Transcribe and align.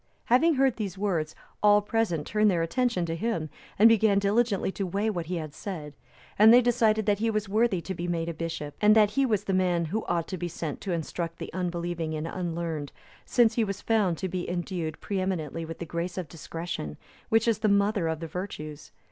Having 0.25 0.55
heard 0.55 0.77
these 0.77 0.97
words, 0.97 1.35
all 1.61 1.79
present 1.79 2.25
turned 2.25 2.49
their 2.49 2.63
attention 2.63 3.05
to 3.05 3.15
him 3.15 3.51
and 3.77 3.87
began 3.87 4.17
diligently 4.17 4.71
to 4.71 4.83
weigh 4.83 5.11
what 5.11 5.27
he 5.27 5.35
had 5.35 5.53
said, 5.53 5.93
and 6.39 6.51
they 6.51 6.59
decided 6.59 7.05
that 7.05 7.19
he 7.19 7.29
was 7.29 7.47
worthy 7.47 7.81
to 7.81 7.93
be 7.93 8.07
made 8.07 8.27
a 8.27 8.33
bishop, 8.33 8.73
and 8.81 8.95
that 8.95 9.11
he 9.11 9.27
was 9.27 9.43
the 9.43 9.53
man 9.53 9.85
who 9.85 10.03
ought 10.05 10.27
to 10.29 10.39
be 10.39 10.47
sent 10.47 10.81
to 10.81 10.91
instruct 10.91 11.37
the 11.37 11.53
unbelieving 11.53 12.15
and 12.15 12.25
unlearned; 12.25 12.91
since 13.25 13.53
he 13.53 13.63
was 13.63 13.79
found 13.81 14.17
to 14.17 14.27
be 14.27 14.49
endued 14.49 14.99
preeminently 15.01 15.65
with 15.65 15.77
the 15.77 15.85
grace 15.85 16.17
of 16.17 16.27
discretion, 16.27 16.97
which 17.29 17.47
is 17.47 17.59
the 17.59 17.69
mother 17.69 18.07
of 18.07 18.21
the 18.21 18.27
virtues. 18.27 18.91